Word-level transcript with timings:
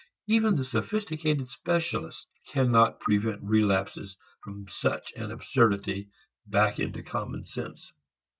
Even 0.25 0.55
the 0.55 0.65
sophisticated 0.65 1.47
specialist 1.49 2.27
cannot 2.47 2.99
prevent 3.01 3.39
relapses 3.43 4.17
from 4.43 4.67
such 4.67 5.13
an 5.15 5.29
absurdity 5.29 6.09
back 6.47 6.79
into 6.79 7.03
common 7.03 7.45
sense. 7.45 7.93